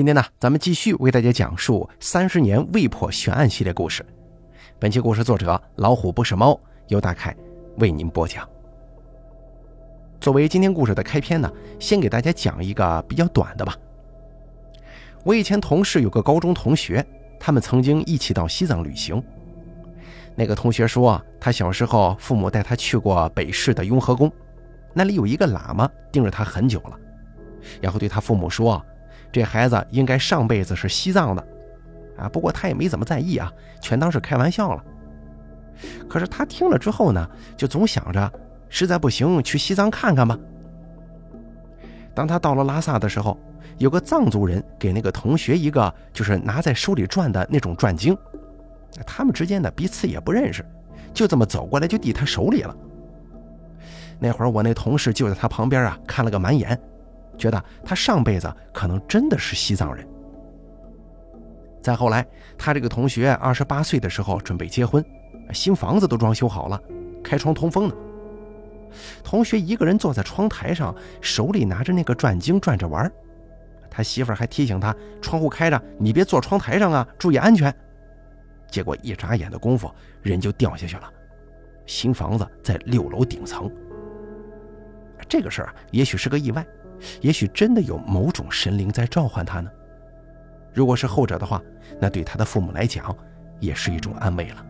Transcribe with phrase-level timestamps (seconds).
[0.00, 4.02] 今天呢，咱们继续为大家讲述三十年未破悬案系列故事。
[4.78, 7.36] 本期故事作者老虎不是猫，由大凯
[7.76, 8.48] 为您播讲。
[10.18, 13.76] 作为今天故事的开篇呢，先给大家讲一个比较短的吧。
[15.22, 17.06] 我以前同事有个高中同学，
[17.38, 19.22] 他们曾经一起到西藏旅行。
[20.34, 24.32] 那个同学说，他小时候父母带他去过北市的雍和宫，
[24.94, 26.98] 那里有一个喇嘛盯着他很久了，
[27.82, 28.82] 然后对他父母说。
[29.32, 31.46] 这孩子应该上辈子是西藏的，
[32.18, 34.84] 啊，不过他也没怎么在意啊，全当是开玩笑了。
[36.08, 38.30] 可是他听了之后呢，就总想着，
[38.68, 40.38] 实在不行去西藏看看吧。
[42.14, 43.38] 当他到了拉萨的时候，
[43.78, 48.16] 有个藏族人给那个同学一个就是拿在手里转的那种转经，
[49.06, 50.64] 他们之间呢彼此也不认识，
[51.14, 52.76] 就这么走过来就递他手里了。
[54.18, 56.78] 那会儿我那同事就在他旁边啊，看了个满眼。
[57.40, 60.06] 觉得他上辈子可能真的是西藏人。
[61.82, 62.24] 再后来，
[62.58, 65.02] 他这个同学二十八岁的时候准备结婚，
[65.52, 66.78] 新房子都装修好了，
[67.24, 67.94] 开窗通风呢。
[69.24, 73.10] 同学一个人坐在窗台上，手里拿着那个转经转着玩。
[73.90, 77.74] 他媳妇儿还提醒他，窗户开着，你别坐窗台上啊，注意安全。
[78.70, 79.90] 结果一眨眼的功夫，
[80.22, 81.10] 人就掉下去了。
[81.86, 83.68] 新房子在六楼顶层。
[85.28, 86.64] 这个事儿啊，也许是个意外。
[87.20, 89.70] 也许真的有某种神灵在召唤他呢。
[90.72, 91.60] 如果是后者的话，
[92.00, 93.16] 那对他的父母来讲，
[93.58, 94.66] 也是一种安慰了。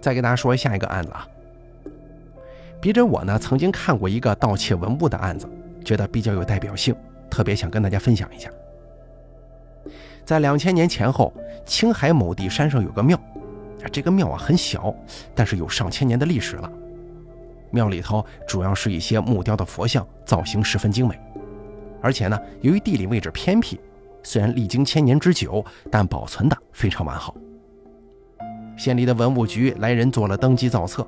[0.00, 1.26] 再给大家说下一个案子啊。
[2.80, 5.48] 笔者我呢曾经看过一个盗窃文物的案子，
[5.84, 6.92] 觉得比较有代表性，
[7.30, 8.50] 特别想跟大家分享一下。
[10.24, 11.32] 在两千年前后，
[11.64, 13.16] 青海某地山上有个庙，
[13.92, 14.92] 这个庙啊很小，
[15.34, 16.72] 但是有上千年的历史了。
[17.72, 21.18] 庙里头主要是一些木雕的佛像，造型十分精美，
[22.00, 23.80] 而且呢，由于地理位置偏僻，
[24.22, 27.34] 虽然历经千年之久，但保存的非常完好。
[28.76, 31.06] 县里的文物局来人做了登记造册，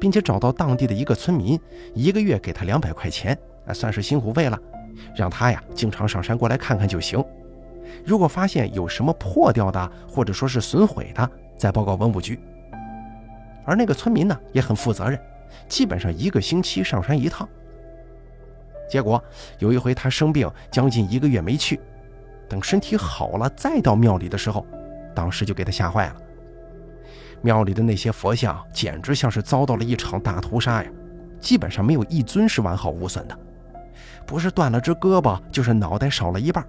[0.00, 1.58] 并且找到当地的一个村民，
[1.92, 3.36] 一个月给他两百块钱，
[3.74, 4.58] 算是辛苦费了，
[5.14, 7.22] 让他呀经常上山过来看看就行。
[8.04, 12.38] 如果发现有什么破掉的或者说是损毁的，再报告文物局。
[13.64, 15.18] 而那个村民呢，也很负责任。
[15.68, 17.48] 基本上一个星期上山一趟。
[18.88, 19.22] 结果
[19.58, 21.80] 有一回他生病，将近一个月没去。
[22.48, 24.64] 等身体好了再到庙里的时候，
[25.14, 26.16] 当时就给他吓坏了。
[27.42, 30.90] 庙里的那些佛像简直像是遭到了一场大屠杀呀！
[31.40, 33.38] 基本上没有一尊是完好无损的，
[34.24, 36.64] 不是断了只胳膊，就是脑袋少了一半。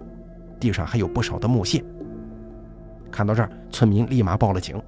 [0.60, 1.84] 地上还有不少的木屑。
[3.12, 4.82] 看到这儿，村民立马报了警。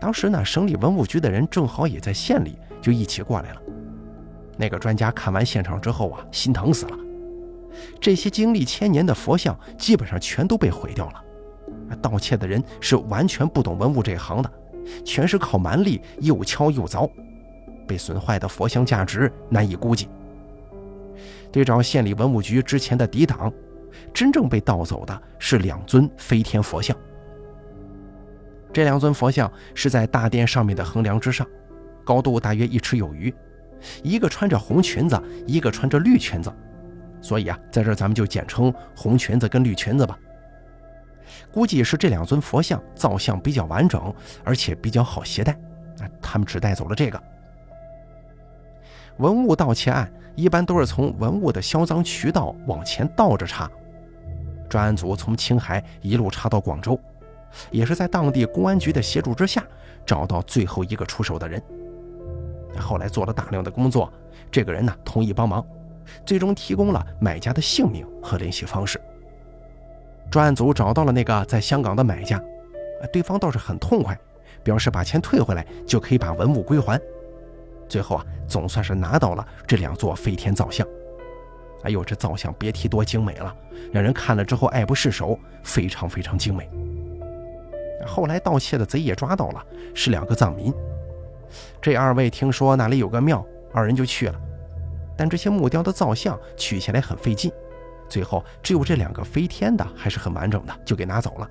[0.00, 3.62] 当时呢，省里文物局的人正好也在县里，就一起过来了。
[4.56, 6.98] 那个专家看完现场之后啊，心疼死了。
[8.00, 11.96] 这些经历千年的佛像，基本上全都被毁掉了。
[12.00, 14.50] 盗窃的人是完全不懂文物这行的，
[15.04, 17.10] 全是靠蛮力又敲又凿，
[17.86, 20.08] 被损坏的佛像价值难以估计。
[21.50, 23.52] 对照县里文物局之前的抵挡，
[24.12, 26.96] 真正被盗走的是两尊飞天佛像。
[28.74, 31.46] 这两尊佛像是在大殿上面的横梁之上，
[32.02, 33.32] 高度大约一尺有余，
[34.02, 36.52] 一个穿着红裙子，一个穿着绿裙子，
[37.22, 40.18] 所以啊，在这咱们就简称红裙子跟绿裙子吧。
[41.52, 45.52] 估计是这两尊佛像造像比较完整，而且比较好携带，
[46.00, 47.22] 啊，他们只带走了这个。
[49.18, 53.70] 文物盗窃案一般都是从文物的销赃渠道往前倒着查，
[54.68, 56.98] 专案组从青海一路查到广州。
[57.70, 59.64] 也是在当地公安局的协助之下，
[60.04, 61.62] 找到最后一个出手的人。
[62.78, 64.12] 后来做了大量的工作，
[64.50, 65.64] 这个人呢同意帮忙，
[66.26, 69.00] 最终提供了买家的姓名和联系方式。
[70.30, 72.42] 专案组找到了那个在香港的买家，
[73.12, 74.18] 对方倒是很痛快，
[74.62, 77.00] 表示把钱退回来就可以把文物归还。
[77.88, 80.84] 最后啊，总算是拿到了这两座飞天造像。
[81.84, 83.54] 哎呦，这造像别提多精美了，
[83.92, 86.68] 让人看了之后爱不释手，非常非常精美。
[88.06, 89.64] 后来盗窃的贼也抓到了，
[89.94, 90.72] 是两个藏民。
[91.80, 94.40] 这二位听说那里有个庙，二人就去了。
[95.16, 97.52] 但这些木雕的造像取下来很费劲，
[98.08, 101.48] 最后只有这两个飞天的还是很完整的，就给拿走了。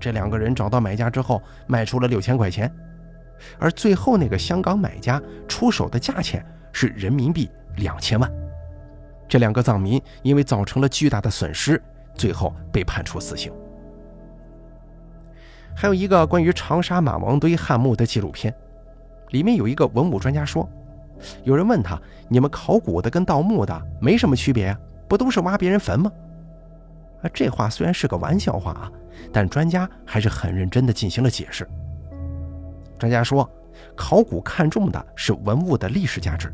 [0.00, 2.72] 这两个人找到买家之后，卖出了六千块钱，
[3.58, 8.30] 而最后那个香港买家出手的价钱是人民币两千万。
[9.28, 11.80] 这两个藏民因为造成了巨大的损失，
[12.14, 13.52] 最后被判处死刑。
[15.80, 18.52] 还有一个关于长沙马王堆汉墓的纪录片，
[19.28, 20.68] 里面有一个文物专家说，
[21.44, 21.96] 有人问他
[22.28, 24.80] ：“你们考古的跟盗墓的没什么区别呀？
[25.06, 26.10] 不都是挖别人坟吗？
[27.22, 28.90] 啊，这话虽然是个玩笑话啊，
[29.32, 31.64] 但专家还是很认真地进行了解释。
[32.98, 33.48] 专家说，
[33.94, 36.52] 考古看重的是文物的历史价值，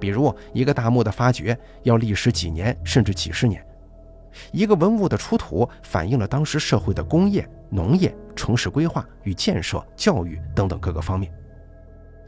[0.00, 3.62] 比如一个大墓的发掘要历时几年甚至几十年，
[4.50, 11.32] 一个文物的出土反映了当时社会的工业、农业、城市规划与建设、教育等等各个方面。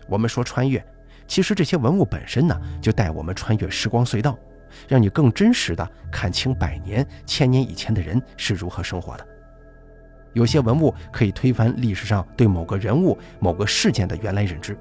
[0.08, 0.84] 我们说穿越，
[1.26, 4.38] 其实这些文物本身呢，就带我们穿越时光隧道。
[4.88, 9.26] 让你更真实的看清百年、千年以前的人是如何生活的。
[10.32, 14.74] 有些文物可以推翻历史上对某个人物、某个事件的原来认知，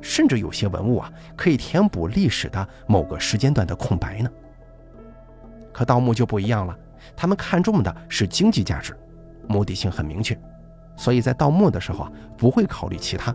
[0.00, 4.30] 甚至有些文物啊，可以填补历史的某个时间段的空白呢。
[5.70, 6.74] 可盗墓就不一样了，
[7.14, 8.96] 他们看重的是经济价值，
[9.50, 10.38] 目的性很明确，
[10.96, 13.34] 所以在盗墓的时候啊，不会考虑其他。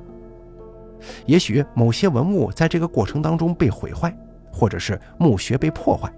[1.27, 4.12] 也许某些文物在这个过程当中被毁坏。
[4.57, 6.09] 或者是墓穴被破坏，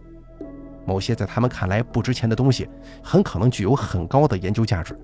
[0.86, 2.70] 某些在他们看来不值钱的东西，
[3.02, 4.96] 很可能具有很高的研究价值。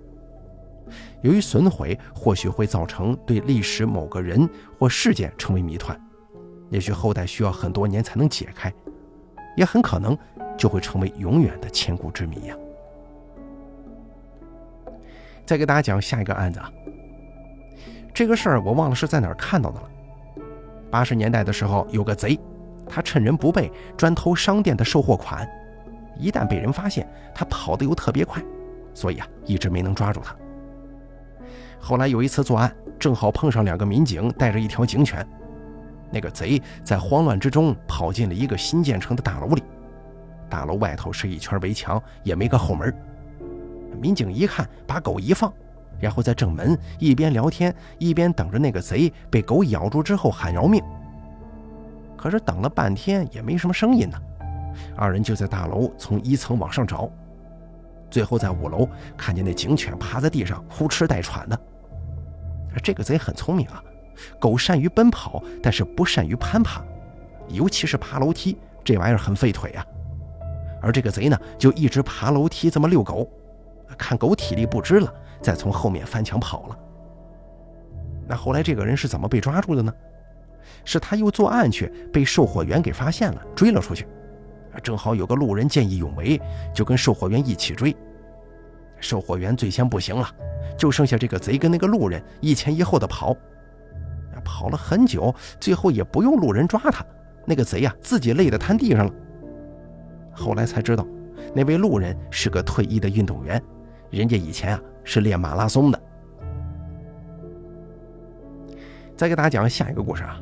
[1.24, 4.48] 由于损毁，或许会造成对历史某个人
[4.78, 6.00] 或事件成为谜团，
[6.70, 8.72] 也许后代需要很多年才能解开，
[9.58, 10.16] 也很可能
[10.56, 12.56] 就会成为永远的千古之谜呀。
[15.46, 16.72] 再给大家讲下一个案子啊，
[18.14, 19.90] 这个事儿我忘了是在哪儿看到的了。
[20.90, 22.40] 八十年代的时候，有个贼。
[22.86, 25.50] 他趁人不备，专偷商店的售货款。
[26.18, 28.44] 一旦被人发现，他跑得又特别快，
[28.94, 30.36] 所以啊，一直没能抓住他。
[31.80, 35.26] 后来有一次作案，正好碰上两个民警带着一条警犬。
[36.12, 39.64] 那个贼在慌乱之中跑进了一个新建成的大楼里，
[40.50, 42.94] 大楼外头是一圈围墙，也没个后门。
[43.98, 45.52] 民警一看，把狗一放，
[46.00, 50.84] 然后在正门一边聊天，一边等着那个贼被狗咬住之后喊饶命。
[52.18, 54.18] 可是等了半天也没什么声音呢，
[54.96, 57.10] 二人就在大楼从一层往上找，
[58.10, 58.88] 最后在五楼
[59.18, 61.60] 看见那警犬趴在地上呼哧带喘的。
[62.82, 63.84] 这个贼很聪明啊，
[64.40, 66.82] 狗善于奔跑，但是不善于攀爬，
[67.50, 69.86] 尤其是爬楼梯，这玩意儿很费腿啊。
[70.82, 73.30] 而这个贼呢，就一直爬楼梯这么遛狗，
[73.98, 76.78] 看狗体力不支了，再从后面翻墙跑了。
[78.28, 79.94] 那后来这个人是怎么被抓住的呢？
[80.86, 84.08] 是他又作案去，被售货员给发现了，追了出去。
[84.82, 86.42] 正好有个路人见义勇为，
[86.74, 87.96] 就跟售货员一起追。
[89.00, 90.28] 售货员最先不行了，
[90.78, 93.36] 就剩下这个贼跟那个路人一前一后的跑，
[94.44, 97.06] 跑了很久，最后也不用路人抓他，
[97.46, 99.14] 那个贼呀自己累得瘫地上了。
[100.34, 101.06] 后来才知道，
[101.54, 103.62] 那位路人是个退役的运动员，
[104.18, 106.00] 人家以前啊是练马拉松的。
[109.16, 110.40] 再给大家讲下一个故事啊。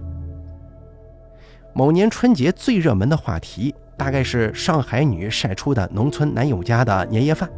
[1.74, 7.50] 某年春节最热门的话题，大概是上海女晒出的农村男友家的年夜饭，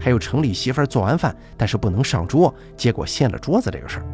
[0.00, 4.06] 还有城里媳妇做完饭但是不能上桌，结果掀了桌子这个事儿。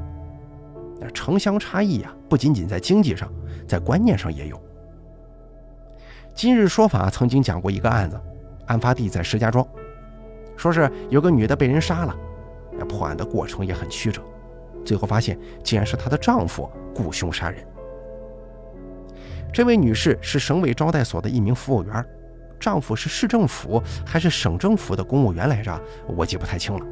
[1.01, 3.33] 那城乡差异啊，不仅仅在经济上，
[3.67, 4.61] 在观念上也有。
[6.35, 8.21] 今日说法曾经讲过一个案子，
[8.67, 9.67] 案发地在石家庄，
[10.59, 12.15] 说是有个女的被人杀了，
[12.77, 14.21] 那破案的过程也很曲折，
[14.85, 17.65] 最后发现竟然是她的丈夫雇凶杀人。
[19.53, 22.05] 这位女士是省委招待所的一名服务员，
[22.59, 25.81] 丈夫是市政府还是省政府的公务员来着？
[26.09, 26.85] 我记不太清了。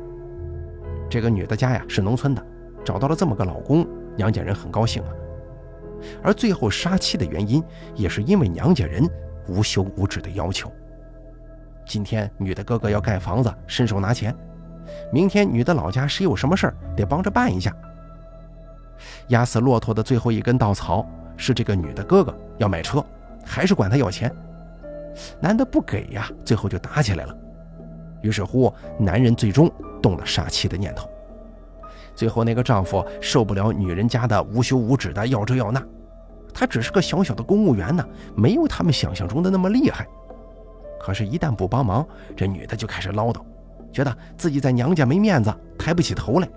[1.10, 2.46] 这个女的家呀是农村的，
[2.84, 3.86] 找到了这么个老公，
[4.16, 5.08] 娘家人很高兴啊。
[6.22, 7.62] 而最后杀妻的原因
[7.94, 9.04] 也是因为娘家人
[9.48, 10.70] 无休无止的要求。
[11.86, 14.32] 今天女的哥哥要盖房子，伸手拿钱；
[15.12, 17.74] 明天女的老家谁有什么事儿，得帮着办一下。
[19.28, 21.06] 压死骆驼的最后一根稻草。
[21.38, 23.04] 是这个女的哥哥要买车，
[23.44, 24.34] 还是管他要钱？
[25.38, 27.36] 男的不给呀，最后就打起来了。
[28.22, 31.06] 于是乎，男人最终动了杀妻的念头。
[32.14, 35.82] 最后，那个丈夫受不了女人家的无休无止的要这要那，
[36.54, 38.02] 他只是个小小的公务员呢，
[38.34, 40.06] 没有他们想象中的那么厉害。
[41.06, 42.04] 可是，一旦不帮忙，
[42.36, 43.40] 这女的就开始唠叨，
[43.92, 46.48] 觉得自己在娘家没面子，抬不起头来。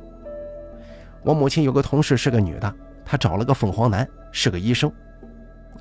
[1.22, 2.76] 我母亲有个同事是个女的。
[3.06, 4.92] 她找了个凤凰男，是个医生。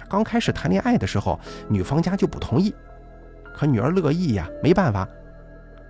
[0.07, 2.75] 刚开始谈恋爱的时候，女方家就不同意，
[3.55, 5.09] 可女儿乐意呀，没办法。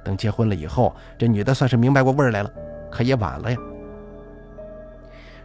[0.04, 2.50] 等结婚了以后，这女的算是明白过味儿来了，
[2.92, 3.58] 可也晚了呀。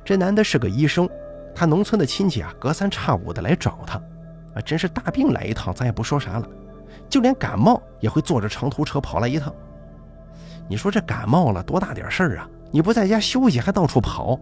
[0.05, 1.09] 这男的是个医生，
[1.55, 3.97] 他农村的亲戚啊，隔三差五的来找他，
[4.53, 6.47] 啊，真是大病来一趟，咱也不说啥了，
[7.09, 9.53] 就连感冒也会坐着长途车跑来一趟。
[10.67, 12.49] 你说这感冒了多大点事儿啊？
[12.71, 14.39] 你不在家休息，还到处跑。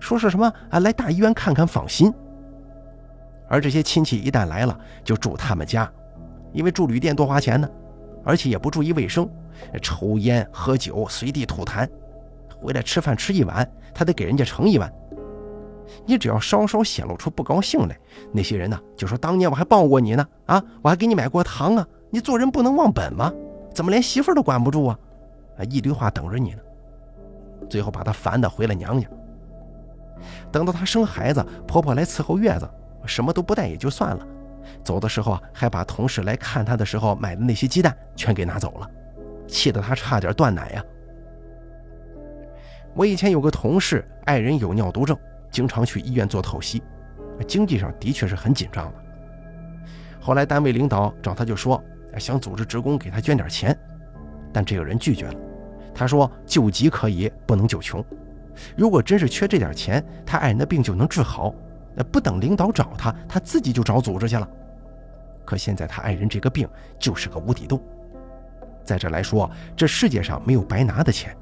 [0.00, 0.80] 说是什么啊？
[0.80, 2.12] 来大医院看看，放心。
[3.48, 5.90] 而这些亲戚一旦来了，就住他们家，
[6.52, 7.68] 因为住旅店多花钱呢，
[8.24, 9.28] 而且也不注意卫生，
[9.80, 11.88] 抽烟喝酒，随地吐痰。
[12.60, 14.92] 回来吃饭吃一碗，他得给人家盛一碗。
[16.06, 17.98] 你只要稍稍显露出不高兴来，
[18.32, 23.32] 那些人呢就说当年我还抱过你呢，啊，我还给你买过糖啊，你做人不能忘本吗？
[23.74, 24.98] 怎么连媳妇都管不住啊？
[25.58, 26.58] 啊，一堆话等着你呢。
[27.68, 29.06] 最后把他烦的回了娘家。
[30.50, 32.68] 等到她生孩子，婆婆来伺候月子，
[33.06, 34.26] 什么都不带也就算了，
[34.82, 38.90] 走的时候，还把同事来看她的时候买的那些鸡蛋全给拿走了，
[39.46, 40.84] 气得她差点断奶呀。
[42.94, 45.16] 我以前有个同事，爱人有尿毒症，
[45.50, 46.82] 经常去医院做透析，
[47.46, 48.94] 经济上的确是很紧张了。
[50.20, 51.82] 后来单位领导找他就说
[52.18, 53.76] 想组织职工给他捐点钱，
[54.52, 55.34] 但这个人拒绝了。
[55.94, 58.04] 他说救急可以，不能救穷。
[58.76, 61.54] 如果真是缺这点钱，他爱人的病就能治好，
[62.12, 64.48] 不等领导找他，他自己就找组织去了。
[65.44, 67.80] 可现在他爱人这个病就是个无底洞。
[68.84, 71.36] 再者来说，这世界上没有白拿的钱。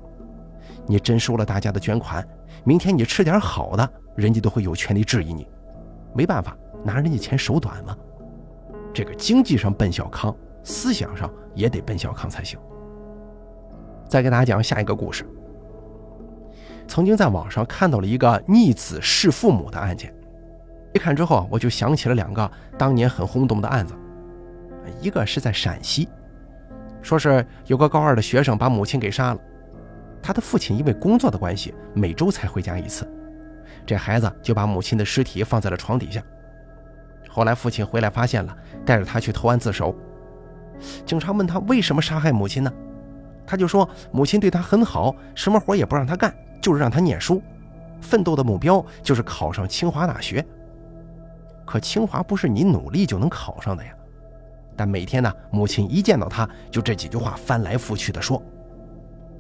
[0.86, 2.26] 你真收了大家的捐款，
[2.66, 5.48] 明天你吃点好的，人家都会有权利质疑你。
[6.12, 7.96] 没办法，拿人家钱手短嘛。
[8.92, 12.58] 这个经济上奔小康，思想上也得奔小康才行。
[14.08, 15.24] 再给大家讲下一个故事。
[16.88, 20.12] 曾经在网上看到了一个逆子弑父母的案件，
[20.92, 23.94] 一看之后我就想起了两个当年很轰动的案子。
[25.00, 26.08] 一个是在陕西，
[27.00, 29.40] 说是有个高二的学生把母亲给杀了。
[30.26, 33.08] 他的父亲因为工作的关系，每周才回家一次，
[33.86, 36.20] 这孩子就把母亲的尸体放在了床底下。
[37.28, 39.94] 后来父亲回来发现了，带着他去投案自首。
[41.04, 42.72] 警察问他为什么杀害母亲呢？
[43.46, 47.40] 他就说母亲对他很好，什么活也不让他干，就是让他念书，
[48.00, 50.44] 奋斗的目标就是考上清华大学。
[51.64, 53.92] 可清华不是你努力就能考上的呀。
[54.74, 58.42] 但每天呢，母亲一见到他就这几句话翻来覆去的说。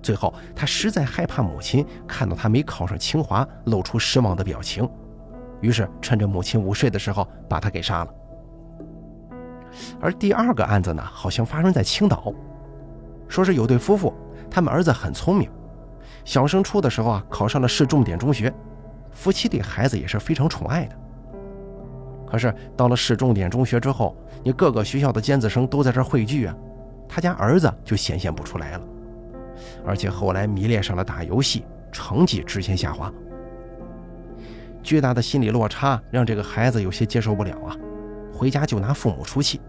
[0.06, 4.88] 最后，他实在害怕母亲看到他没考上清华，露出失望的表情，
[5.60, 8.14] 于是趁着母亲午睡的时候把他给杀了。
[10.00, 12.32] 而第二个案子呢，好像发生在青岛，
[13.26, 14.14] 说是有对夫妇，
[14.48, 15.50] 他们儿子很聪明，
[16.24, 18.54] 小升初的时候啊考上了市重点中学，
[19.10, 20.96] 夫妻对孩子也是非常宠爱的。
[22.24, 26.54] 可是到了市重点中学之后，你各个学校的尖子生都在这汇聚啊，
[27.08, 28.80] 他家儿子就显现不出来了。
[29.86, 33.10] 而且后来迷恋上了打游戏，成绩直线下滑。
[34.82, 37.76] 巨大的心理落差让这个孩子有些接受不了啊，
[38.32, 39.60] 回家就拿父母出气。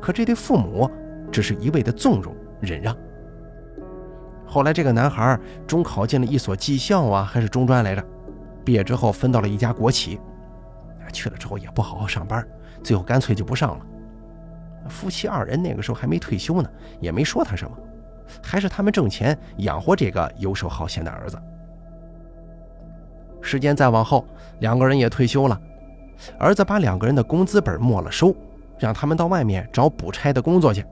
[0.00, 0.88] 可这对父母
[1.32, 2.96] 只是一味的纵容忍让。
[4.46, 8.04] 后来这个男孩中考进了一所技校啊，还是中专来着。
[8.64, 10.20] 毕业之后分到了一家国企，
[11.12, 12.46] 去了之后也不好好上班，
[12.82, 13.86] 最后干脆就不上了。
[14.88, 17.76] 夫妻二人那个时候还没退休呢，也没说他什么。
[18.42, 21.38] 还是他们挣钱养活这个游手好闲的儿子。
[23.40, 24.26] 时间再往后，
[24.60, 25.60] 两个人也退休了，
[26.38, 28.34] 儿子把两个人的工资本没了收，
[28.78, 30.84] 让他们到外面找补差的工作去，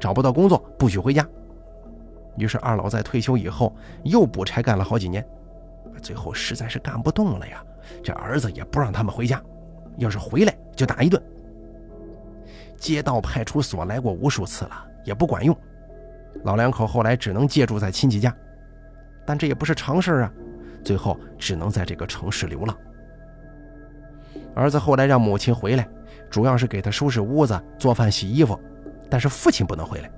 [0.00, 1.26] 找不到工作不许回家。
[2.36, 3.72] 于是二老在退休以后
[4.02, 5.24] 又补差干了好几年，
[6.02, 7.62] 最后实在是干不动了呀，
[8.02, 9.40] 这儿子也不让他们回家，
[9.98, 11.22] 要是回来就打一顿。
[12.76, 15.56] 街道派出所来过无数次了，也不管用。
[16.44, 18.34] 老两口后来只能借住在亲戚家，
[19.24, 20.32] 但这也不是常事啊。
[20.84, 22.76] 最后只能在这个城市流浪。
[24.54, 25.88] 儿子后来让母亲回来，
[26.28, 28.58] 主要是给他收拾屋子、做饭、洗衣服，
[29.08, 30.10] 但是父亲不能回来。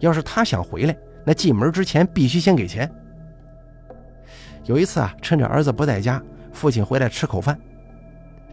[0.00, 2.90] 要是他想回来，那进门之前必须先给钱。
[4.64, 6.20] 有一次啊，趁着儿子不在家，
[6.52, 7.56] 父亲回来吃口饭，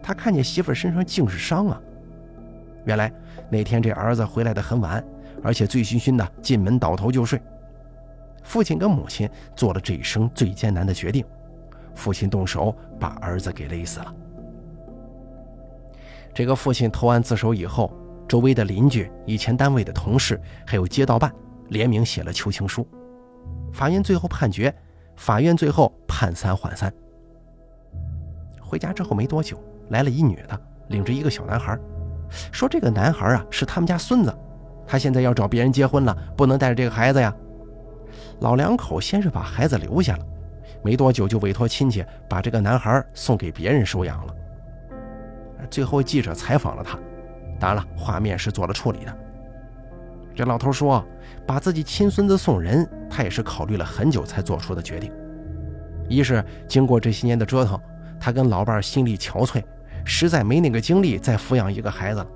[0.00, 1.80] 他看见媳妇身上尽是伤啊。
[2.84, 3.12] 原来
[3.50, 5.04] 那天这儿子回来的很晚。
[5.42, 7.40] 而且醉醺醺的进门倒头就睡，
[8.42, 11.24] 父亲跟母亲做了这一生最艰难的决定，
[11.94, 14.14] 父亲动手把儿子给勒死了。
[16.32, 17.92] 这个父亲投案自首以后，
[18.28, 21.32] 周围的邻居、以前单位的同事还有街道办
[21.68, 22.86] 联名写了求情书，
[23.72, 24.74] 法院最后判决，
[25.16, 26.92] 法院最后判三缓三。
[28.60, 31.78] 回家之后没多久，来了一女的，领着一个小男孩，
[32.50, 34.34] 说这个男孩啊是他们家孙子。
[34.86, 37.34] 他现在要找别人结婚了，不能带着这个孩子呀。
[38.40, 40.26] 老两口先是把孩子留下了，
[40.82, 44.34] 没多久就委托亲戚把这个男孩送给别人收养了。
[45.70, 46.98] 最后记者采访了他，
[47.58, 49.16] 当然了，画面是做了处理的。
[50.34, 51.04] 这老头说，
[51.46, 55.10] 把自己亲孙子送人，他也是考虑了很久才做出的决定。
[56.08, 57.80] 一是经过这些年的折腾，
[58.20, 59.62] 他跟老伴心力憔悴，
[60.04, 62.26] 实在没那个精力再抚养一个孩子了。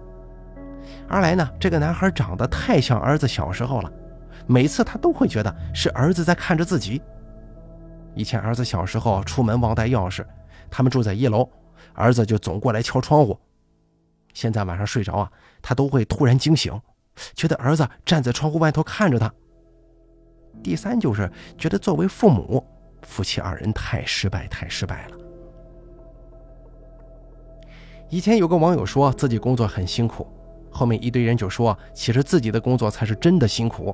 [1.08, 3.90] 二来呢，这个男孩长得太像儿子小时候了，
[4.46, 7.00] 每次他都会觉得是儿子在看着自己。
[8.14, 10.24] 以前儿子小时候出门忘带钥匙，
[10.70, 11.48] 他们住在一楼，
[11.94, 13.38] 儿子就总过来敲窗户。
[14.34, 16.78] 现在晚上睡着啊，他都会突然惊醒，
[17.34, 19.32] 觉得儿子站在窗户外头看着他。
[20.62, 22.62] 第三就是觉得作为父母，
[23.02, 25.16] 夫妻二人太失败，太失败了。
[28.10, 30.26] 以前有个网友说自己工作很辛苦。
[30.78, 33.92] 后面一堆人就说，其实自己的工作才是真的辛苦。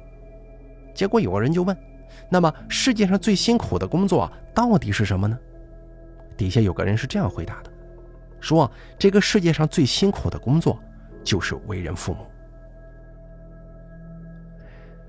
[0.93, 1.75] 结果有个人就问
[2.29, 5.39] ：“那么世界上最辛苦的工作到底是什么呢？”
[6.37, 7.73] 底下有个人是这样回答的
[8.39, 10.79] ：“说这个世界上最辛苦的工作
[11.25, 12.27] 就是为人父母。”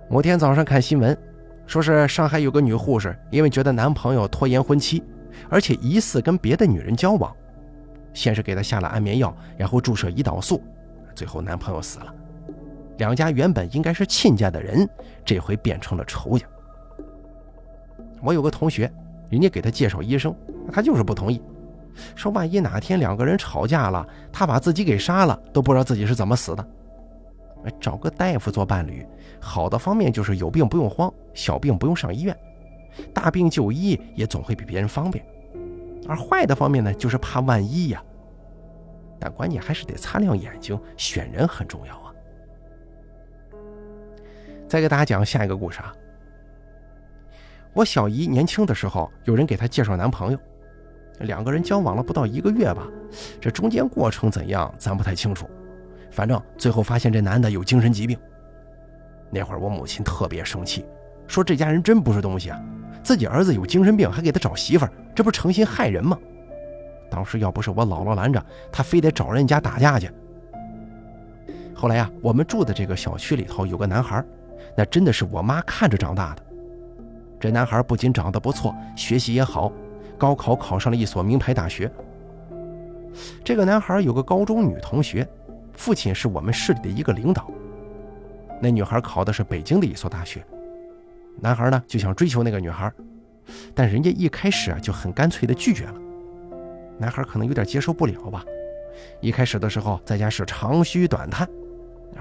[0.09, 1.17] 某天早上看新闻，
[1.67, 5.03] 说是上海有个女护士，因为觉得男朋友拖延婚期，
[5.49, 7.35] 而且疑似跟别的女人交往，
[8.13, 10.63] 先是给她下了安眠药，然后注射胰岛素。
[11.15, 12.13] 最后男朋友死了，
[12.97, 14.87] 两家原本应该是亲家的人，
[15.23, 16.45] 这回变成了仇家。
[18.21, 18.91] 我有个同学，
[19.29, 20.35] 人家给他介绍医生，
[20.71, 21.41] 他就是不同意，
[22.15, 26.67] 说万一哪天两个人吵架了，他把自己给杀了，都不知道自己是怎么死的。
[27.79, 29.05] 找个大夫做伴侣，
[29.39, 32.37] 好的方面就是有病不用慌，小病不用上医院，
[33.13, 35.25] 大病就医也总会比别人方便。
[36.07, 38.03] 而坏的方面呢，就是怕万一呀。
[39.19, 42.11] 但关键还是得擦亮眼睛，选人很重要啊。
[44.67, 45.93] 再给大家讲下一个故事啊。
[47.73, 50.39] 我小姨年轻的时候，有人给她介绍男朋友，
[51.19, 52.87] 两个人交往了不到一个月吧，
[53.39, 55.49] 这中间过程怎样，咱不太清楚。
[56.09, 58.17] 反正最后发现这男的有精神疾病。
[59.29, 60.85] 那会儿我母亲特别生气，
[61.27, 62.61] 说这家人真不是东西啊，
[63.03, 66.17] 自己儿子有精神病还给他找媳妇儿，这不是诚心害人吗？
[67.09, 70.09] 当时要不是我姥姥拦着，他非得找人家打架去。
[71.73, 74.23] 后来呀，我们住的这个小区里头有个男孩，
[74.77, 76.41] 那真的是我妈看着长大的。
[77.39, 79.71] 这男孩不仅长得不错，学习也好，
[80.17, 81.91] 高考考上了一所名牌大学。
[83.43, 85.27] 这个男孩有个高中女同学，
[85.73, 87.49] 父亲是我们市里的一个领导。
[88.61, 90.43] 那女孩考的是北京的一所大学，
[91.41, 92.91] 男孩呢就想追求那个女孩，
[93.73, 95.95] 但人家一开始啊就很干脆的拒绝了。
[96.97, 98.43] 男孩可能有点接受不了吧，
[99.19, 101.47] 一开始的时候在家是长吁短叹，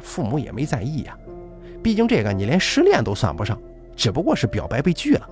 [0.00, 1.16] 父母也没在意呀，
[1.82, 3.60] 毕竟这个你连失恋都算不上，
[3.94, 5.28] 只不过是表白被拒了。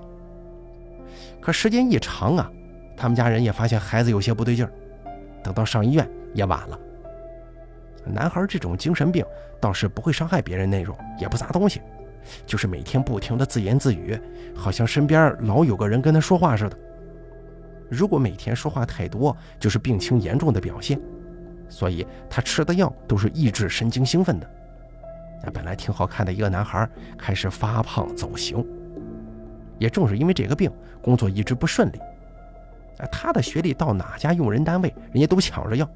[1.41, 2.49] 可时间一长啊，
[2.95, 4.71] 他们家人也发现孩子有些不对劲儿，
[5.43, 6.79] 等到上医院也晚了。
[8.05, 9.25] 男孩这种精神病
[9.59, 11.81] 倒是不会伤害别人那种，也不砸东西，
[12.45, 14.17] 就是每天不停的自言自语，
[14.55, 16.77] 好像身边老有个人跟他说话似的。
[17.93, 20.99] 如果每天说话太多，就是病情严重的表现，
[21.69, 24.49] 所以他吃的药都是抑制神经兴奋的。
[25.43, 28.65] 那本来挺好看的一个男孩，开始发胖走形。
[29.77, 31.99] 也正是因为这个病，工作一直不顺利。
[33.11, 35.87] 他的学历到哪家用人单位，人家都抢着要，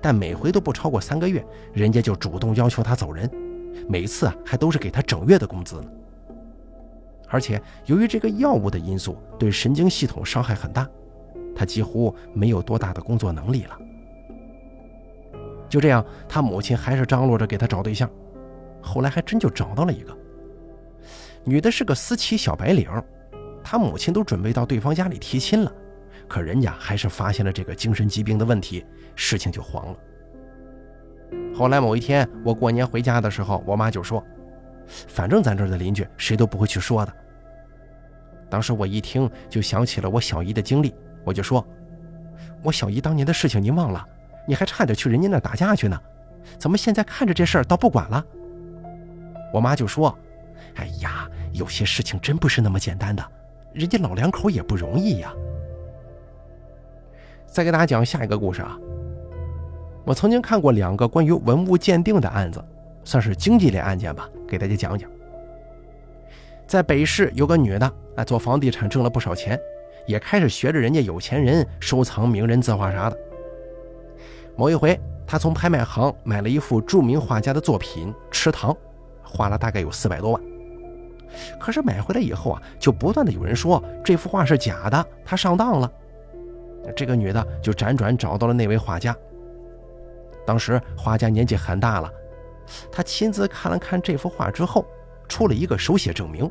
[0.00, 3.30] 但每回都不超过三个月，人家就主动要求他走人，
[3.88, 5.88] 每次啊还都是给他整月的工资呢。
[7.28, 10.88] 而且由于这个药物的因素，对神经系统伤害很大。
[11.56, 13.76] 他几乎没有多大的工作能力了。
[15.68, 18.08] 就这样，他母亲还是张罗着给他找对象，
[18.80, 20.16] 后来还真就找到了一个
[21.42, 22.88] 女的，是个私企小白领。
[23.64, 25.72] 他母亲都准备到对方家里提亲了，
[26.28, 29.96] 可人家还是发现了这个精神疾病的问题，事情就黄了。
[31.52, 34.24] 后来某一天，我过年回家的时候，我妈就说
[34.86, 37.12] ：“反正咱这儿的邻居谁都不会去说的。”
[38.48, 40.94] 当时我一听，就想起了我小姨的经历。
[41.26, 41.66] 我就说，
[42.62, 44.06] 我小姨当年的事情您忘了？
[44.46, 46.00] 你还差点去人家那打架去呢，
[46.56, 48.24] 怎么现在看着这事儿倒不管了？
[49.52, 50.16] 我妈就说
[50.76, 53.24] ：“哎呀，有些事情真不是那么简单的，
[53.72, 55.34] 人家老两口也不容易呀。”
[57.48, 58.78] 再给大家讲下一个故事啊。
[60.04, 62.64] 我曾经看过两个关于文物鉴定的案子，
[63.02, 65.10] 算是经济类案件吧，给大家讲讲。
[66.68, 69.58] 在北市有个女的，哎，做房地产挣了不少钱。
[70.06, 73.18] 也开始学着人家有钱人收藏名人字画啥的。
[74.56, 78.70] 某一回，他从拍卖行买了一幅著名画家的作品《池塘》，
[79.22, 80.42] 花了大概有四百多万。
[81.60, 85.92] 可是买回来以后啊，就不断的有人说这幅画是假的，他上当了。
[86.94, 89.14] 这个女的就辗转找到了那位画家。
[90.46, 92.10] 当时画家年纪很大了，
[92.90, 94.86] 他亲自看了看这幅画之后，
[95.28, 96.48] 出了一个手写证明，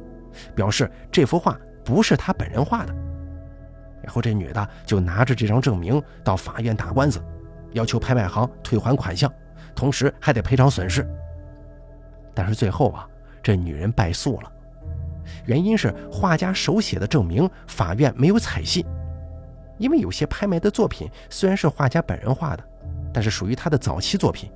[0.53, 2.93] 表示这幅画不是他本人画的。
[4.05, 7.19] 然后这女的就拿着这张证明到法院打官司，
[7.71, 9.31] 要求拍卖行退还款项，
[9.75, 11.03] 同时还得赔偿损失，
[12.35, 13.09] 但是最后啊，
[13.41, 14.51] 这女人败诉了，
[15.45, 18.85] 原因是画家手写的证明法院没有采信，
[19.79, 22.63] 因为有些拍卖的作品虽然是画家本人画的，
[23.11, 24.51] 但是属于他的早期作品。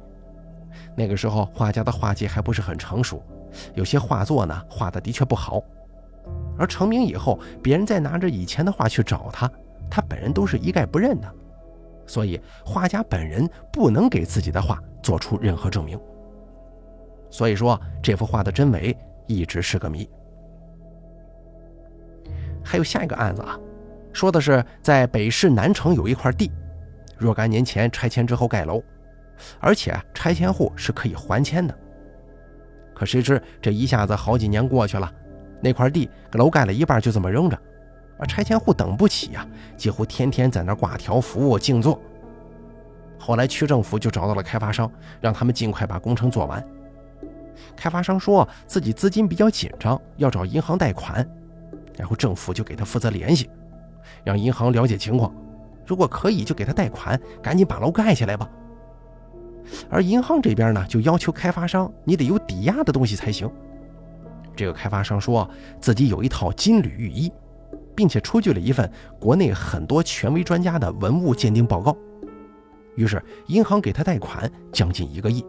[0.96, 3.24] 那个时候画家的画技还不是很成熟，
[3.74, 5.60] 有些画作呢画的的确不好。
[6.60, 9.50] 而成名以后，别人再拿着以前的画去找他，
[9.90, 11.34] 他本人都是一概不认的，
[12.06, 15.98] 所以画家本人不能给自己的画做出任何证明。
[17.32, 18.96] 所以说，这幅画的真伪
[19.26, 20.10] 一直是个谜。
[22.62, 23.58] 还有下一个案子啊，
[24.12, 26.52] 说的是在北市南城有一块地，
[27.18, 28.84] 若干年前拆迁之后盖楼，
[29.60, 31.74] 而且拆迁户是可以还迁的。
[32.94, 35.10] 可谁知这一下子好几年过去了。
[35.62, 37.58] 那块地楼盖了一半就这么扔着，
[38.18, 42.00] 而拆迁户等不起呀，几乎天天在那挂条幅静坐。
[43.18, 46.66] 后来区政府就找到了开发商，让他们尽快把工程做完。
[47.76, 51.28] 开发商说自己资金比较紧张，要找银行贷款，
[51.98, 53.50] 然后政府就给他负责联系，
[54.24, 55.34] 让银行了解情况，
[55.86, 58.50] 如果可以就给他贷款，赶紧把楼盖起来吧。
[59.90, 63.52] 而银行这边呢，就要求开发商你得有抵押的东西才行。
[64.60, 67.32] 这个开发商说自己有一套金缕玉衣，
[67.96, 71.96] 并且出具了一份国内很多权威专家的文物鉴定报告。
[72.98, 75.46] 于是银行给他贷款将近一个亿，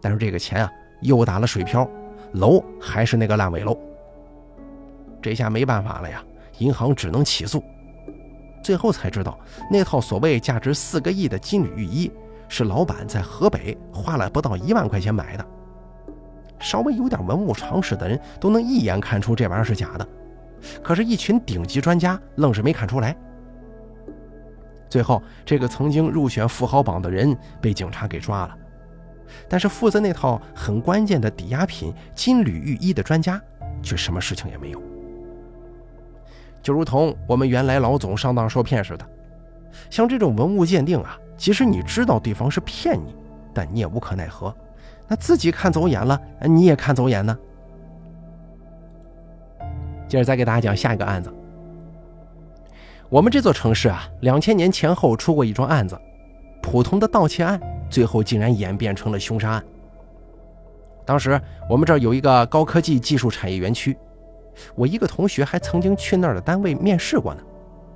[0.00, 0.68] 但是这个钱啊
[1.02, 1.88] 又打了水漂，
[2.32, 3.78] 楼还是那个烂尾楼。
[5.22, 6.20] 这下没办法了呀，
[6.58, 7.62] 银行只能起诉。
[8.60, 9.38] 最后才知道，
[9.70, 12.10] 那套所谓价值四个亿的金缕玉衣，
[12.48, 15.46] 是老板在河北花了不到一万块钱买的。
[16.64, 20.08] 稍微有点文物常识的人都能一眼看出这玩意儿是假的，
[20.82, 23.14] 可是，一群顶级专家愣是没看出来。
[24.88, 28.56] 最后，这个曾经入选富豪榜的人被警察给抓了，
[29.46, 33.38] 但是负责那套很关键的抵押品金缕玉衣的专家
[33.82, 34.82] 却什么事情也没有。
[36.62, 39.06] 就如同我们原来老总上当受骗似的，
[39.90, 43.14] 像这种文物鉴定啊，即使你知道对方是骗你，
[43.52, 44.54] 但你也无可奈何。
[45.06, 47.36] 那自己看走眼了，你也看走眼呢。
[50.08, 51.32] 接着再给大家讲下一个案子。
[53.10, 55.98] 我们这座城市啊，两千年前后出过一桩案子，
[56.62, 59.64] 普通的盗窃案，最后竟然演变成了凶杀案。
[61.04, 63.96] 当时我们这儿有一个高科技技术产业园区，
[64.74, 67.42] 我一个同学还曾经去那儿的单位面试过呢，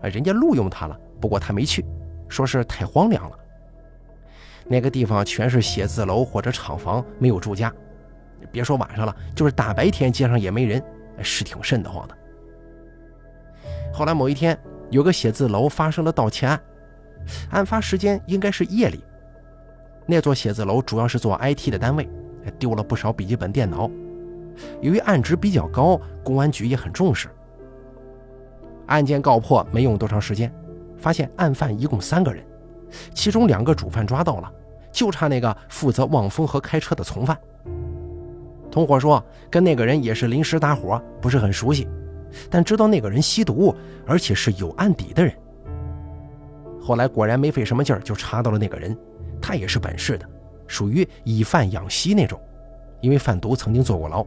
[0.03, 1.85] 啊，人家录用他了，不过他没去，
[2.29, 3.39] 说是太荒凉了。
[4.69, 7.73] 那个地方全是写字楼或者厂房，没有住家。
[8.53, 10.83] 别说晚上了，就是大白天街上也没人，
[11.23, 12.17] 是挺瘆得慌的。
[13.93, 14.57] 后来某一天，
[14.91, 16.61] 有个写字楼发生了盗窃案，
[17.51, 19.03] 案发时间应该是夜里。
[20.07, 22.09] 那座写字楼主要是做 IT 的单位，
[22.59, 23.91] 丢了不少笔记本电脑。
[24.81, 27.29] 由于案值比较高，公安局也很重视。
[28.87, 30.53] 案件告破没用多长时间，
[30.97, 32.43] 发现案犯一共三个人，
[33.13, 34.53] 其中两个主犯抓到了。
[34.99, 37.39] 就差那个负责望风和开车的从犯。
[38.69, 41.87] 同伙说，跟那个人也是临时搭伙，不是很熟悉，
[42.51, 43.73] 但知道那个人吸毒，
[44.05, 45.33] 而且是有案底的人。
[46.81, 48.99] 后来果然没费什么劲儿就查到了那个人，
[49.41, 50.29] 他也是本市的，
[50.67, 52.41] 属于以贩养吸那种，
[53.01, 54.27] 因为贩毒曾经坐过牢。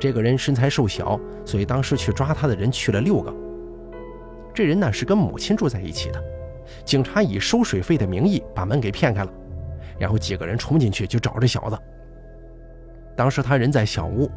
[0.00, 3.30] 这个人身材瘦小，所以当时去抓他的人去了六个。
[4.54, 6.37] 这人呢是跟母亲住在一起的。
[6.84, 9.32] 警察以收水费的名义把门给骗开了，
[9.98, 11.78] 然后几个人冲进去就找这小子。
[13.16, 14.30] 当时他人在小屋，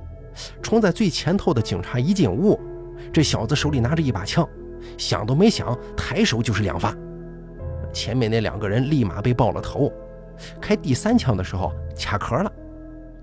[0.62, 2.60] 冲在最前头的警察一进屋，
[3.14, 4.48] 这小子手里拿着一把枪，
[4.98, 6.96] 想都没想，抬手就是两发。
[7.94, 9.92] 前面那两个人立马被爆了头，
[10.60, 12.52] 开第三枪的时候卡壳了，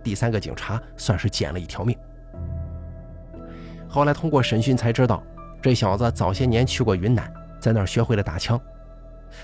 [0.02, 1.96] 第三个警察算是捡了一条命。
[3.88, 5.22] 后来通过审讯才知道，
[5.62, 8.60] 这小子早些年去过云南，在那儿学会了打枪。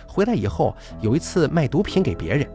[0.06, 2.48] 回来以后，有一次卖毒品给别人，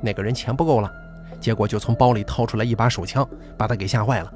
[0.00, 0.92] 那个人钱不够了，
[1.40, 4.32] 结果就从包里掏出来一把手枪，把他给吓坏了，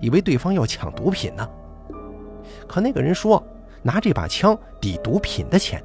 [0.00, 1.48] 以为对方要抢毒品呢。
[2.66, 3.42] 可那个人说
[3.82, 5.82] 拿这把枪抵毒品的钱。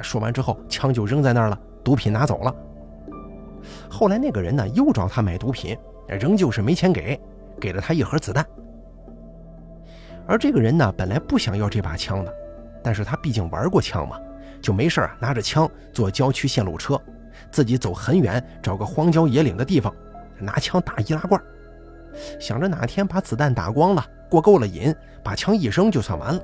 [0.00, 2.54] 说完之后，枪就扔在那儿了，毒品拿走了。
[3.88, 5.76] 后来那个人呢又找他买毒品，
[6.08, 7.18] 仍旧是没钱给，
[7.60, 8.44] 给了他一盒子弹。
[10.26, 12.34] 而这个人呢本来不想要这把枪的，
[12.82, 14.18] 但是他毕竟玩过枪嘛。
[14.64, 16.98] 就没事儿拿着枪坐郊区线路车，
[17.50, 19.94] 自己走很远，找个荒郊野岭的地方，
[20.38, 21.38] 拿枪打易拉罐，
[22.40, 26.40] 想着哪天把子弹打光了，过够了瘾，把枪一扔就算完了。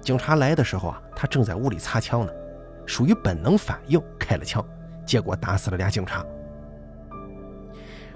[0.00, 2.32] 警察来的时候啊，他正在屋里擦枪呢，
[2.86, 4.66] 属于本能反应开了枪，
[5.04, 6.24] 结果打死了俩警察。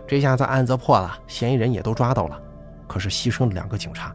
[0.06, 2.40] 这下子案子破了，嫌疑人也都抓到了，
[2.86, 4.10] 可是牺牲了两个警察。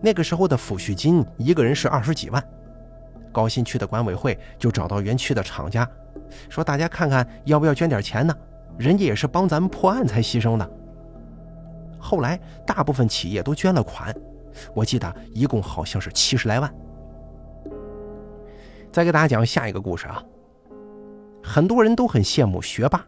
[0.00, 2.44] 那个时候的抚恤金一个人是二十几万，
[3.32, 5.88] 高新区的管委会就找到园区的厂家，
[6.48, 8.36] 说大家看看要不要捐点钱呢？
[8.78, 10.70] 人家也是帮咱们破案才牺牲的。
[11.98, 14.14] 后来大部分企业都捐了款，
[14.74, 16.72] 我记得一共好像是七十来万。
[18.92, 20.22] 再给大家讲下一个故事啊，
[21.42, 23.04] 很多人都很羡慕学霸。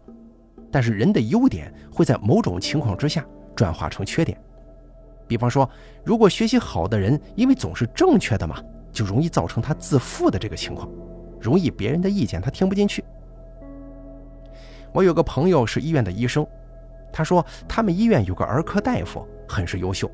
[0.70, 4.36] 但是人的优点会在某种情况之下转化成缺点，
[5.28, 5.70] 比方说，
[6.04, 8.60] 如果学习好的人因为总是正确的嘛，
[8.94, 10.88] 就容易造成他自负的这个情况，
[11.38, 13.04] 容易别人的意见他听不进去。
[14.92, 16.46] 我有个朋友是医院的医生，
[17.12, 20.10] 他说他们医院有个儿科大夫很是优秀，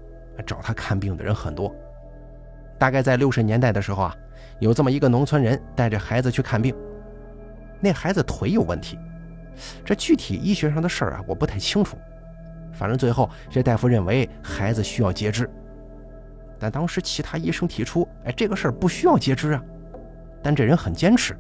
[0.47, 1.73] 找他看病的人很多。
[2.79, 4.17] 大概在六十年代的时候啊，
[4.59, 6.75] 有这么一个农村人带着孩子去看病，
[7.79, 8.99] 那孩子腿有问题。
[9.85, 11.99] 这具体医学上的事儿啊，我不太清楚。
[12.73, 15.51] 反正最后这大夫认为孩子需要截肢，
[16.61, 19.63] 但当时其他医生提出，哎，这个事儿不需要截肢啊。
[20.43, 21.35] 但这人很坚持，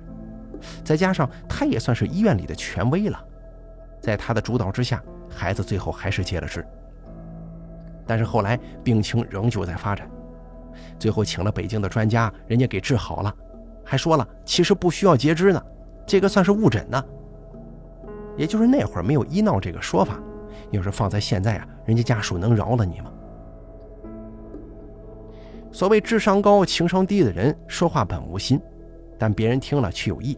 [0.82, 3.22] 再加上他也算是医院里的权威了，
[4.00, 6.66] 在他的主导之下，孩子最后还是截了肢。
[8.06, 10.10] 但是后来病情仍旧在发展，
[10.98, 13.34] 最后请了北京的专家，人家给治好了，
[13.84, 15.62] 还说了其实不需要截肢呢，
[16.06, 17.04] 这个算是误诊呢。
[18.36, 20.18] 也就是那会儿没有医闹这个说法，
[20.70, 23.12] 要是放在现在啊，人家家属能饶了你吗？
[25.72, 28.60] 所谓智商高情商低的人说话本无心，
[29.18, 30.36] 但别人听了却有意，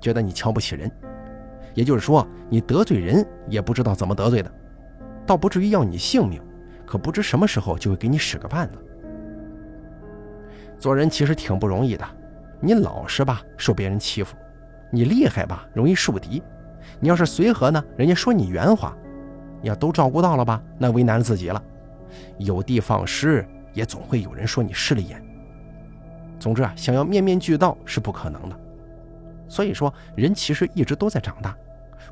[0.00, 0.90] 觉得你瞧不起人。
[1.74, 4.50] 也就是说，你得罪人也不知道怎么得罪的，
[5.26, 6.40] 倒不至于要你性命，
[6.86, 8.78] 可不知什么时候就会给你使个绊子。
[10.78, 12.04] 做人其实挺不容易的，
[12.60, 14.34] 你老实吧，受别人欺负；
[14.90, 16.42] 你厉害吧，容易树敌。
[16.98, 18.92] 你要是随和呢，人家说你圆滑；
[19.62, 21.62] 你要都照顾到了吧，那为难自己了。
[22.38, 25.22] 有的放矢，也总会有人说你势利眼。
[26.40, 28.58] 总之啊，想要面面俱到是不可能的。
[29.48, 31.56] 所以说，人其实一直都在长大，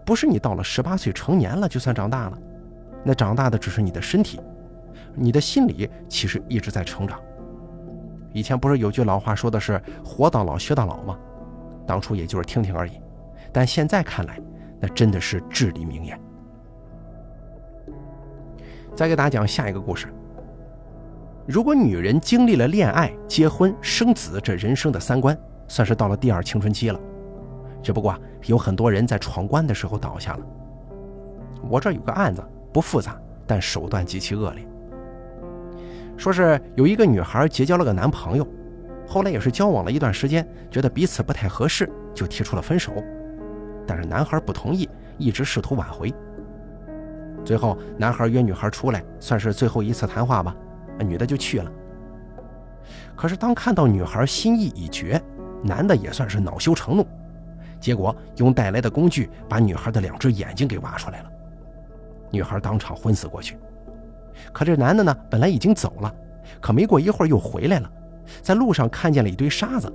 [0.05, 2.39] 不是你到了十八岁成年了就算长大了，
[3.03, 4.39] 那长大的只是你的身体，
[5.15, 7.19] 你的心理其实一直在成长。
[8.33, 11.19] 以前不是有句老话说的是“活到老学到老”吗？
[11.87, 13.01] 当初也就是听听而已，
[13.53, 14.39] 但现在看来。
[14.81, 16.21] 那真的是至理名言。
[18.95, 20.13] 再给大家讲下一个故事。
[21.47, 26.99] 如果女人经历了恋爱、结婚、生子这人生的三关，算是到了第二青春期了。
[27.83, 30.41] 只不过有很多人在闯关的时候倒下了。
[31.69, 34.67] 我这有个案子，不复杂，但手段极其恶劣。
[36.17, 38.49] 说是有一个女孩结交了个男朋友，
[39.07, 42.93] 后来也是交往了一段时间，觉得彼此不太合适，就提出了分手。
[43.87, 46.11] 但是男孩不同意，一直试图挽回。
[47.45, 50.57] 最后，男孩约女孩出来，算是最后一次谈话吧。
[50.99, 51.71] 那女的就去了。
[53.17, 55.21] 可是当看到女孩心意已决，
[55.63, 57.07] 男的也算是恼羞成怒，
[57.81, 61.31] 结果用带来的工具把女孩的两只眼睛给挖出来了。
[62.31, 63.57] 女孩当场昏死过去。
[64.53, 66.13] 可这男的呢，本来已经走了，
[66.61, 67.91] 可没过一会儿又回来了，
[68.43, 69.93] 在路上看见了一堆沙子。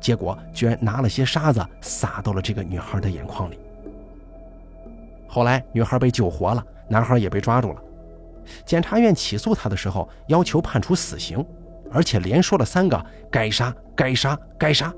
[0.00, 3.58] 结果居然拿了些沙子撒到了这个女孩的眼眶里。
[5.28, 7.82] 后来女孩被救活了，男孩也被抓住了。
[8.64, 11.44] 检察院起诉他的时候，要求判处死刑，
[11.90, 14.92] 而且连说了三个“该杀，该杀，该杀”。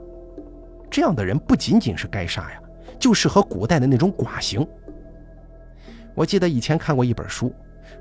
[0.91, 2.61] 这样的人不仅仅是该杀呀，
[2.99, 4.67] 就适合古代的那种剐刑。
[6.15, 7.53] 我记得以前看过一本书，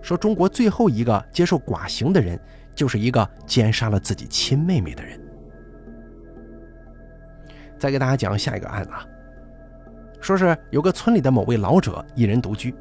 [0.02, 2.40] 说中国最后一个接受剐刑的人，
[2.76, 5.20] 就是一个奸杀了自己亲妹妹的人。
[7.80, 9.06] 再给大家讲下一个案子啊，
[10.22, 12.74] 说是有个村里的某位老者一人独居，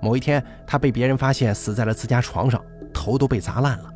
[0.00, 3.90] 某一天他被别人发现死在了自家床上，头都被砸烂了，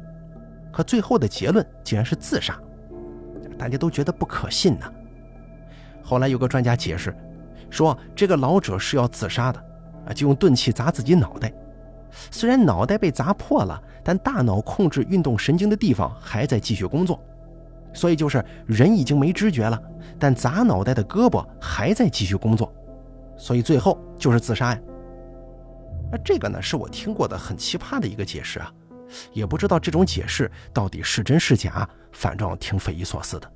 [0.72, 2.58] 可最后的结论竟然是自杀，
[3.56, 4.86] 大家都觉得不可信呢。
[6.02, 7.14] 后来有个专家解释，
[7.70, 9.58] 说这个老者是要自杀的，
[10.06, 11.52] 啊，就用钝器砸自己脑袋，
[12.30, 17.22] 虽然脑袋被砸破了，但大脑控制运动神经的地方还在继续工作。
[17.94, 19.80] 所以就是人已经没知觉了，
[20.18, 22.72] 但砸脑袋的胳膊还在继续工作，
[23.36, 24.80] 所以最后就是自杀呀。
[26.12, 28.70] 那这个呢是我听过的很奇葩的一个解释啊，
[29.32, 33.50] 也不知道这种解释到底是真是假，反正挺匪夷所思的。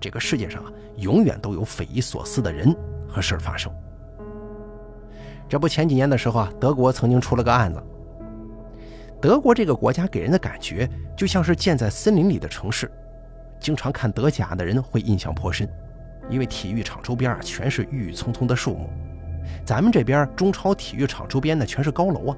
[0.00, 2.74] 这个世界上啊，永远都有匪夷所思的人
[3.08, 3.72] 和事儿发生。
[5.48, 7.80] 这不前几年的时候啊，德国曾经出了个案子。
[9.22, 12.90] 德国这个国家给人的感觉就像是建在森林里的城市。
[13.60, 15.66] 经常看德甲的人会印象颇深，
[16.28, 18.90] 因为体育场周边啊全是郁郁葱葱的树木，
[19.64, 22.36] 咱们这边中超体育场周边的全是高楼啊。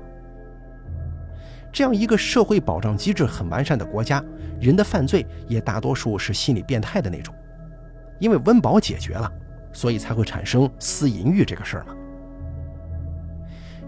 [1.71, 4.25] 这样一个社会保障机制很完善的国家，
[4.61, 7.35] 人的犯罪也大多数是心理变态的那种，
[8.19, 9.31] 因为温饱解决了，
[9.73, 11.95] 所以才会产生私淫欲这个事儿嘛。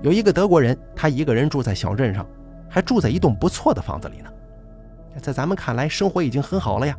[0.03, 2.27] 有一个德国人，他一个人住在小镇上，
[2.69, 4.31] 还住在一栋不错的房子里呢，
[5.21, 6.95] 在咱们看来生活已经很好了呀。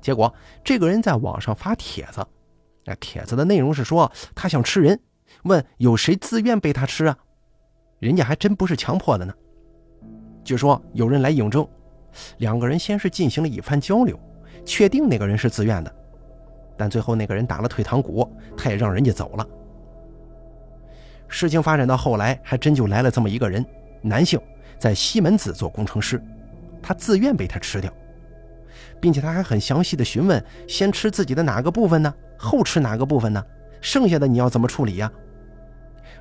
[0.00, 2.24] 结果这个人在网上发帖子，
[2.84, 5.00] 那帖子的内容是说他想吃人，
[5.44, 7.16] 问有谁自愿被他吃啊？
[7.98, 9.32] 人家还真不是强迫的呢。
[10.44, 11.66] 据说有人来应征，
[12.38, 14.18] 两个人先是进行了一番交流，
[14.64, 15.94] 确定那个人是自愿的，
[16.76, 19.46] 但最后那个人打了退堂鼓，他也让人家走了。
[21.28, 23.64] 事情发展到后来，还真就来了这么一个人，
[24.02, 24.40] 男性，
[24.78, 26.22] 在西门子做工程师，
[26.82, 27.92] 他自愿被他吃掉，
[29.00, 32.14] 并且他还很详细的询问，先吃自己的哪个部分呢？
[32.38, 33.44] 后吃哪个部分呢？
[33.80, 35.10] 剩下的你要怎么处理呀？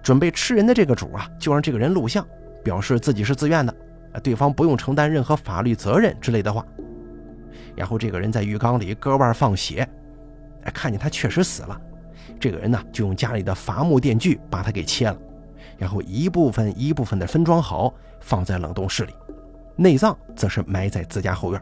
[0.05, 2.23] 准备吃人的这个主啊，就让这个人录像，
[2.63, 3.73] 表示自己是自愿的。
[4.21, 6.63] 对方不用承担任何法律责任之类的话，
[7.75, 9.79] 然后这个人在浴缸里割腕放血，
[10.61, 11.81] 哎，看见他确实死了，
[12.39, 15.17] 这个人呢就用家里的伐木电锯把他给切了，
[15.75, 19.13] 然后一部分一部分的分装好放在冷冻室里，
[19.75, 21.61] 内脏则是埋在自家后院。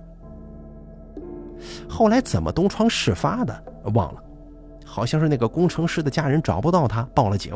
[1.87, 4.21] 后来怎么东窗事发的忘了，
[4.85, 7.55] 好像是那个工程师的家人找不到他报了警，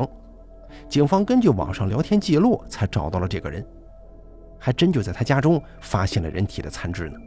[0.88, 3.64] 警方根据网上聊天记录才找到了这个人。
[4.60, 7.18] 还真就在他家中发现了人体的残肢呢。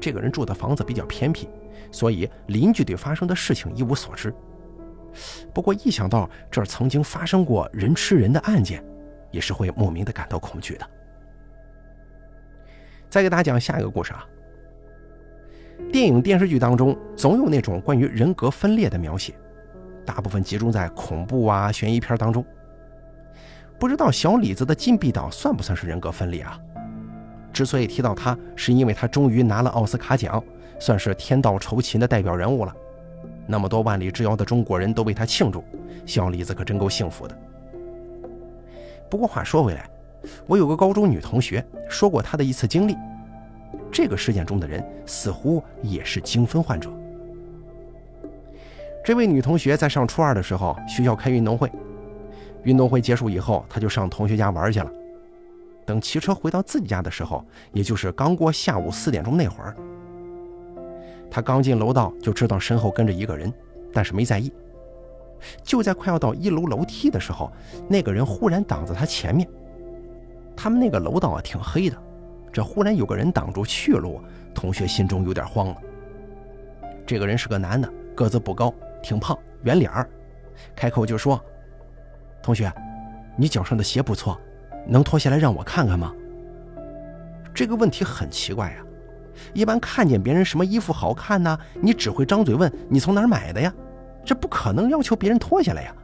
[0.00, 1.48] 这个人住的房子比较偏僻，
[1.92, 4.34] 所以邻居对发生的事情一无所知。
[5.54, 8.82] 不过一想到这儿曾经发生过人吃人的案件，
[9.30, 10.90] 也是会莫名的感到恐惧的。
[13.08, 14.26] 再给大家讲下一个故事啊。
[15.92, 19.34] 电影电视剧当中总有那种关于人格分裂的描写，
[20.04, 22.44] 大部分集中在恐怖啊悬疑片当中。
[23.78, 26.58] 不知道小李子的禁闭岛算不算是人格分裂啊？
[27.52, 30.42] 之所以提到他，是因为他终于拿了奥斯卡奖，
[30.78, 32.74] 算是天道酬勤的代表人物了。
[33.46, 35.64] 那么多万里之遥的中国人都为他庆祝，
[36.06, 37.36] 小李子可真够幸福的。
[39.08, 39.88] 不过话说回来，
[40.46, 42.94] 我有个高中女同学说过她的一次经历，
[43.90, 46.90] 这个事件中的人似乎也是精分患者。
[49.02, 51.70] 这位女同学在上初二的时候，学校开运动会。
[52.64, 54.92] 运动会结束以后，她就上同学家玩去了。
[55.86, 59.74] 等骑车回到自己家的时候，也就是刚过下午四点钟那会儿，
[61.30, 63.50] 他刚进楼道就知道身后跟着一个人，
[63.92, 64.52] 但是没在意。
[65.64, 67.50] 就在快要到一楼楼梯的时候，
[67.88, 69.48] 那个人忽然挡在他前面。
[70.54, 71.96] 他们那个楼道啊挺黑的，
[72.52, 74.20] 这忽然有个人挡住去路，
[74.54, 75.76] 同学心中有点慌了。
[77.06, 80.08] 这个人是个男的，个子不高，挺胖，圆脸儿，
[80.74, 81.42] 开口就说。
[82.42, 82.72] 同学，
[83.36, 84.40] 你脚上的鞋不错，
[84.86, 86.14] 能脱下来让我看看吗？
[87.52, 88.76] 这个问题很奇怪呀，
[89.52, 93.72] 一般看见别人什么衣服好看呢，你只会张嘴问你从哪儿买的呀，
[94.24, 95.94] 这不可能要求别人脱下来呀。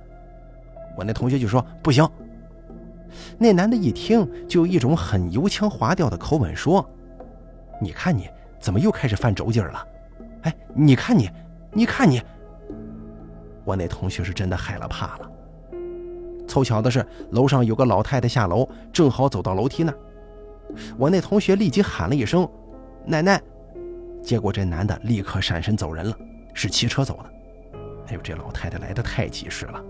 [0.96, 2.06] 我那同学就说不行。
[3.38, 6.87] 那男的一听，就有一种很油腔滑调的口吻说
[7.80, 8.28] ：“你看你
[8.61, 9.87] 怎么又开始犯轴劲儿了？
[10.42, 11.30] 哎，你看你，
[11.72, 12.20] 你看你。”
[13.66, 15.31] 我那同学是真的害了怕了。
[16.46, 19.98] 凑巧的是，楼上有个老太太下楼，正好走到楼梯那儿。
[20.96, 22.48] 我那同学立即喊了一声
[23.05, 23.42] “奶奶”，
[24.22, 26.16] 结果这男的立刻闪身走人了，
[26.55, 27.79] 是骑车走的。
[28.07, 29.83] 哎呦，这老太太来的太及时了。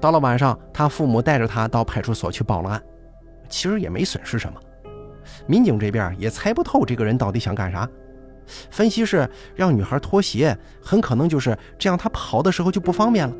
[0.00, 2.80] 到了晚上，他父母带着他到派出所去报了案，
[3.48, 4.60] 其实也没损失什么。
[5.46, 7.88] 民警这边也猜不透这个人到底想干啥，
[8.70, 13.34] 分析是让女孩脱鞋，很可能就是这样，她跑的时候就不方便了。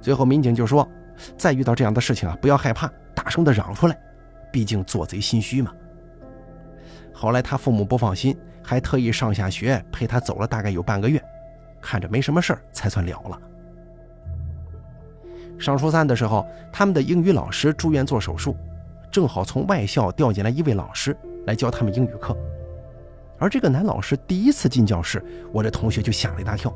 [0.00, 0.88] 最后，民警就说
[1.36, 3.98] ：“再遇到这样的事情啊，不要害怕，大声的嚷出来，
[4.52, 5.72] 毕竟做贼心虚嘛。”
[7.12, 11.22] 后来他父母不放心，还特意上下学陪他走了大概有半个月，
[11.80, 13.40] 看着没什么事儿，才算了了。
[15.58, 18.54] 上初三的时候，他们的英语老师住院做手术，
[19.10, 21.16] 正好从外校调进来一位老师
[21.46, 22.36] 来教他们英语课，
[23.38, 26.74] 而这个男老师第一次进教室，我这同学就吓了一大跳。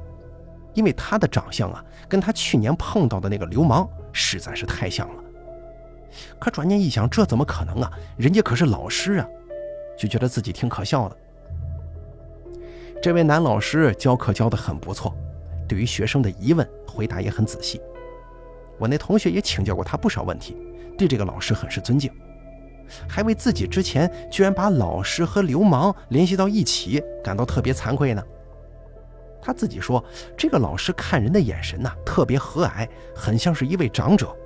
[0.72, 5.24] 因为他的长相啊，跟他去年碰到的那个流氓实在是太像了。
[6.38, 7.90] 可转念一想，这怎么可能啊？
[8.16, 9.26] 人家可是老师啊，
[9.98, 11.16] 就觉得自己挺可笑的。
[13.02, 15.12] 这位男老师教课教得很不错，
[15.66, 17.80] 对于学生的疑问回答也很仔细。
[18.78, 20.56] 我那同学也请教过他不少问题，
[20.96, 22.12] 对这个老师很是尊敬，
[23.08, 28.22] 还为自己之前居然把老师和流氓联系到一起感到特别惭愧呢。
[29.42, 30.04] 他自己说，
[30.36, 32.86] 这个老师看人的眼神呐，特别和蔼，
[33.16, 34.36] 很像是一位长者，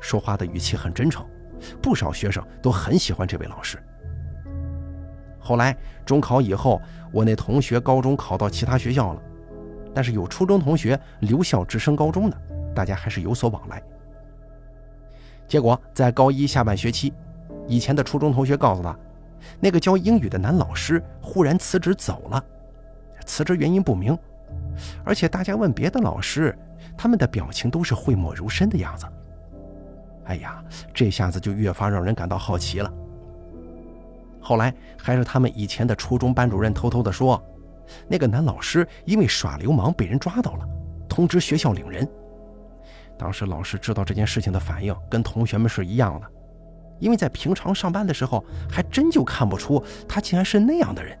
[0.00, 1.24] 说话的语气很真诚，
[1.80, 3.78] 不少学生都很喜欢这位老师。
[5.38, 6.80] 后来中考以后，
[7.12, 9.22] 我那同学高中考到其他学校了，
[9.94, 12.36] 但是有初中同学留校直升高中的，
[12.74, 13.80] 大家还是有所往来。
[15.46, 17.12] 结果在高一下半学期，
[17.66, 18.96] 以前的初中同学告诉他，
[19.60, 22.44] 那个教英语的男老师忽然辞职走了，
[23.24, 24.16] 辞职原因不明。
[25.04, 26.56] 而且大家问别的老师，
[26.96, 29.06] 他们的表情都是讳莫如深的样子。
[30.24, 30.62] 哎呀，
[30.94, 32.92] 这下子就越发让人感到好奇了。
[34.40, 37.42] 后来还是他们以前的初中班主任偷偷的说，
[38.08, 40.68] 那个男老师因为耍流氓被人抓到了，
[41.08, 42.08] 通知学校领人。
[43.18, 46.26] 当时老师知道这件事情的反应跟同学们是一样的，
[47.02, 51.18] 因为在平常上班的时候，还真就看不出他竟然是那样的人。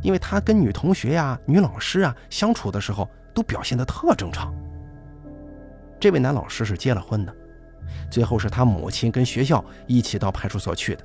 [0.00, 4.50] 因为他跟女同学呀、女老师啊相处的时候，都表现得特正常。
[6.00, 7.36] 这位男老师是结了婚的，
[8.10, 11.04] 最后是他母亲跟学校一起到派出所去的。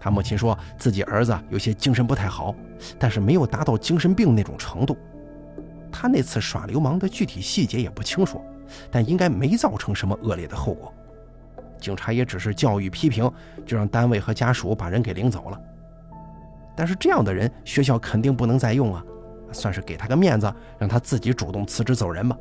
[0.00, 2.54] 他母亲说自己儿子有些精神不太好，
[2.98, 4.96] 但是没有达到精神病那种程度。
[5.92, 8.42] 他那次耍流氓的具体细节也不清楚，
[8.90, 10.90] 但应该没造成什么恶劣的后果。
[11.84, 13.30] 警察也只是教育批评，
[13.66, 15.60] 就让单位和家属把人给领走了。
[16.74, 19.04] 但是这样的人，学校肯定不能再用啊，
[19.52, 22.34] 算是给他个面子，让他自己主动辞职走人吧。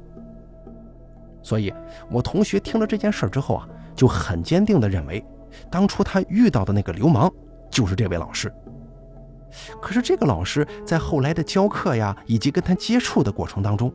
[1.42, 1.74] 所以，
[2.10, 5.22] 我同学听了这件事之后啊，就很坚定地认为，
[5.70, 7.30] 当初他遇到的那个流氓
[7.70, 8.50] 就是这位老师。
[9.82, 13.94] 可是这个老师在后来的教课呀，以及跟他接触的过程当中，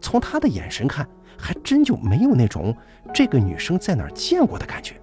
[0.00, 1.08] 从他的眼神看，
[1.42, 2.74] 还真就没有那种
[3.12, 4.94] 这个女生在哪儿见过的感觉。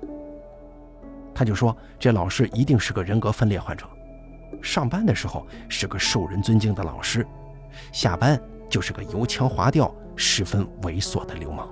[1.36, 3.86] 他就说，这老师一定是个人格分裂患者。
[4.62, 7.28] 上班的时候是个受人尊敬的老师，
[7.92, 11.68] 下班就是个油腔滑调、十分猥琐的流氓。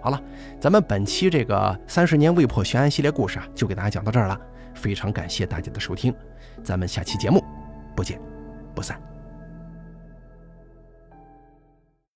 [0.00, 0.20] 好了，
[0.58, 4.38] 咱们本期这个三十年未破悬案系列故事啊，就给大家讲到这儿了。
[4.74, 6.14] 非常感谢大家的收听，
[6.62, 7.42] 咱们下期节目
[7.94, 8.20] 不见
[8.74, 9.13] 不散。